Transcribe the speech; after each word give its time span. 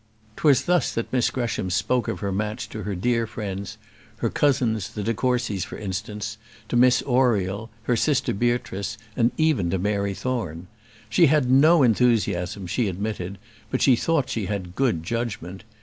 'Twas 0.37 0.63
thus 0.63 0.91
that 0.95 1.13
Miss 1.13 1.29
Gresham 1.29 1.69
spoke 1.69 2.07
of 2.07 2.21
her 2.21 2.31
match 2.31 2.67
to 2.69 2.81
her 2.81 2.95
dear 2.95 3.27
friends, 3.27 3.77
her 4.17 4.31
cousins 4.31 4.89
the 4.89 5.03
de 5.03 5.13
Courcys 5.13 5.63
for 5.63 5.77
instance, 5.77 6.39
to 6.69 6.75
Miss 6.75 7.03
Oriel, 7.03 7.69
her 7.83 7.95
sister 7.95 8.33
Beatrice, 8.33 8.97
and 9.15 9.29
even 9.37 9.69
to 9.69 9.77
Mary 9.77 10.15
Thorne. 10.15 10.65
She 11.07 11.27
had 11.27 11.51
no 11.51 11.83
enthusiasm, 11.83 12.65
she 12.65 12.87
admitted, 12.87 13.37
but 13.69 13.83
she 13.83 13.95
thought 13.95 14.27
she 14.31 14.47
had 14.47 14.73
good 14.75 15.03
judgment. 15.03 15.63